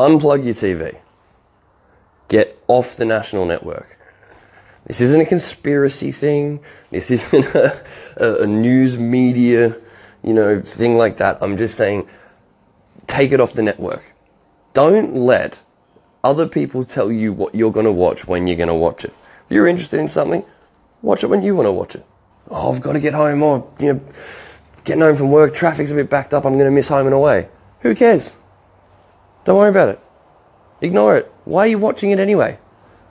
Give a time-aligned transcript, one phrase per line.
[0.00, 0.98] Unplug your TV.
[2.28, 3.98] Get off the national network.
[4.86, 6.60] This isn't a conspiracy thing.
[6.90, 7.84] This isn't a,
[8.16, 9.76] a, news media,
[10.24, 11.36] you know, thing like that.
[11.42, 12.08] I'm just saying,
[13.08, 14.14] take it off the network.
[14.72, 15.60] Don't let
[16.24, 19.12] other people tell you what you're going to watch when you're going to watch it.
[19.44, 20.42] If you're interested in something,
[21.02, 22.06] watch it when you want to watch it.
[22.48, 24.00] Oh, I've got to get home, or you know,
[24.84, 26.46] getting home from work, traffic's a bit backed up.
[26.46, 27.50] I'm going to miss home and away.
[27.80, 28.34] Who cares?
[29.50, 30.00] Don't worry about it.
[30.80, 31.32] Ignore it.
[31.44, 32.56] Why are you watching it anyway?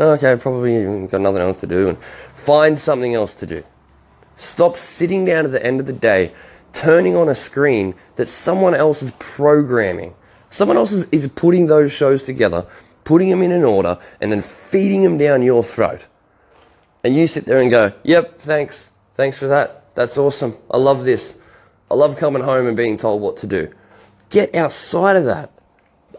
[0.00, 1.98] Okay, probably got nothing else to do, and
[2.34, 3.62] find something else to do.
[4.34, 6.32] Stop sitting down at the end of the day,
[6.72, 10.12] turning on a screen that someone else is programming.
[10.50, 12.66] Someone else is, is putting those shows together,
[13.04, 16.04] putting them in an order, and then feeding them down your throat.
[17.04, 18.90] And you sit there and go, Yep, thanks.
[19.14, 19.84] Thanks for that.
[19.94, 20.56] That's awesome.
[20.68, 21.38] I love this.
[21.92, 23.72] I love coming home and being told what to do.
[24.30, 25.53] Get outside of that.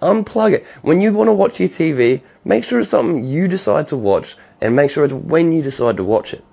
[0.02, 0.66] Unplug it.
[0.82, 4.36] When you want to watch your TV, make sure it's something you decide to watch
[4.62, 6.44] and make sure it's when you decide to watch it.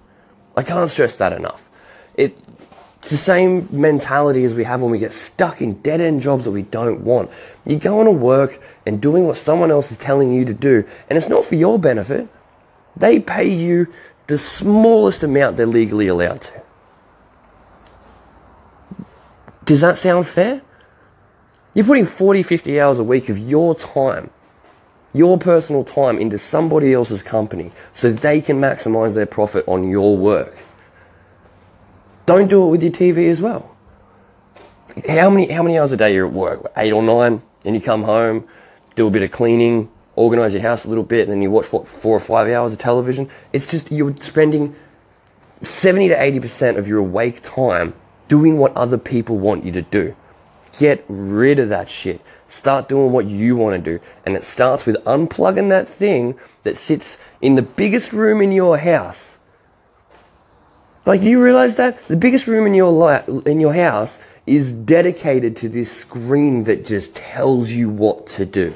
[0.56, 1.68] I can't stress that enough.
[2.14, 2.36] It,
[3.00, 6.44] it's the same mentality as we have when we get stuck in dead end jobs
[6.44, 7.30] that we don't want.
[7.66, 11.16] You're going to work and doing what someone else is telling you to do, and
[11.16, 12.28] it's not for your benefit.
[12.96, 13.92] They pay you
[14.26, 16.62] the smallest amount they're legally allowed to.
[19.64, 20.62] Does that sound fair?
[21.74, 24.28] You're putting 40, 50 hours a week of your time,
[25.14, 30.16] your personal time, into somebody else's company so they can maximize their profit on your
[30.16, 30.54] work.
[32.26, 33.74] Don't do it with your TV as well.
[35.08, 36.70] How many, how many hours a day you're at work?
[36.76, 38.46] Eight or nine, and you come home,
[38.94, 41.72] do a bit of cleaning, organize your house a little bit, and then you watch,
[41.72, 43.30] what, four or five hours of television?
[43.54, 44.76] It's just you're spending
[45.62, 47.94] 70 to 80% of your awake time
[48.28, 50.14] doing what other people want you to do.
[50.78, 52.20] Get rid of that shit.
[52.48, 54.04] Start doing what you want to do.
[54.24, 58.78] And it starts with unplugging that thing that sits in the biggest room in your
[58.78, 59.38] house.
[61.04, 65.56] Like you realize that the biggest room in your li- in your house is dedicated
[65.56, 68.74] to this screen that just tells you what to do.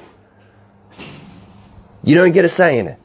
[2.03, 2.99] You don't get a say in it.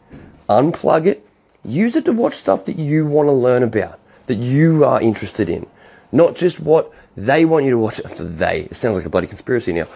[0.50, 1.26] Unplug it.
[1.64, 5.50] Use it to watch stuff that you want to learn about, that you are interested
[5.50, 5.66] in.
[6.12, 8.02] Not just what they want you to watch.
[8.18, 8.62] They.
[8.62, 9.88] It sounds like a bloody conspiracy now.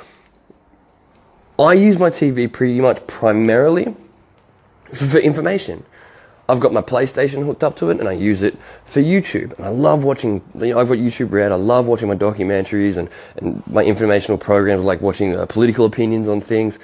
[1.58, 3.96] I use my TV pretty much primarily
[4.94, 5.86] for information.
[6.48, 9.54] I've got my PlayStation hooked up to it and I use it for YouTube.
[9.58, 11.52] And I love watching, you know, I've got YouTube Red.
[11.52, 16.28] I love watching my documentaries and, and my informational programs like watching uh, political opinions
[16.28, 16.78] on things.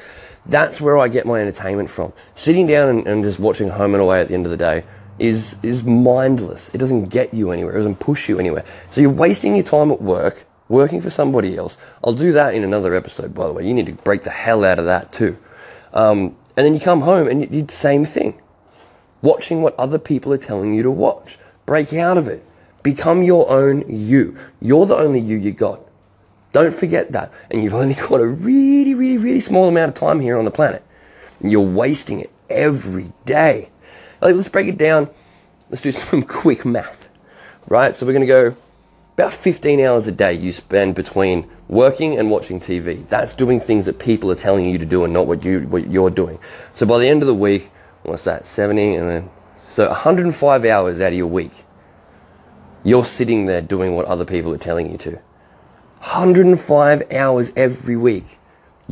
[0.48, 2.12] That's where I get my entertainment from.
[2.34, 4.84] Sitting down and, and just watching Home and Away at the end of the day
[5.20, 6.70] is is mindless.
[6.74, 7.74] It doesn't get you anywhere.
[7.74, 8.64] It doesn't push you anywhere.
[8.90, 11.78] So you're wasting your time at work working for somebody else.
[12.04, 13.68] I'll do that in another episode, by the way.
[13.68, 15.38] You need to break the hell out of that too.
[15.94, 18.42] Um, and then you come home and you do the same thing,
[19.22, 21.38] watching what other people are telling you to watch.
[21.66, 22.44] Break out of it.
[22.82, 24.38] Become your own you.
[24.60, 25.82] You're the only you you got.
[26.54, 27.32] Don't forget that.
[27.52, 30.52] And you've only got a really, really, really small amount of time here on the
[30.52, 30.84] planet.
[31.40, 33.70] And you're wasting it every day.
[34.22, 35.10] Like, let's break it down.
[35.70, 37.10] Let's do some quick math,
[37.68, 37.96] right?
[37.96, 38.56] So we're going to go
[39.16, 43.08] about 15 hours a day you spend between working and watching TV.
[43.08, 45.90] That's doing things that people are telling you to do and not what you what
[45.90, 46.40] you're doing.
[46.74, 47.70] So by the end of the week,
[48.04, 48.46] what's that?
[48.46, 49.30] 70 and then
[49.70, 51.64] so 105 hours out of your week.
[52.84, 55.12] You're sitting there doing what other people are telling you to.
[56.00, 58.40] 105 hours every week.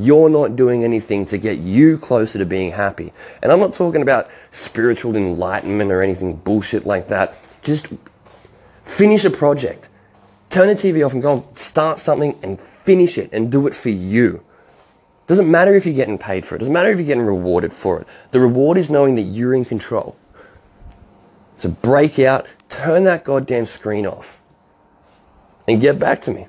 [0.02, 3.12] You're not doing anything to get you closer to being happy.
[3.44, 7.36] And I'm not talking about spiritual enlightenment or anything bullshit like that.
[7.64, 7.88] Just
[8.86, 9.90] finish a project.
[10.50, 13.76] Turn the TV off and go and start something and finish it and do it
[13.76, 14.42] for you.
[15.28, 16.60] Doesn't matter if you're getting paid for it.
[16.60, 18.08] Doesn't matter if you're getting rewarded for it.
[18.32, 20.16] The reward is knowing that you're in control.
[21.58, 24.40] So break out, turn that goddamn screen off,
[25.68, 26.48] and get back to me.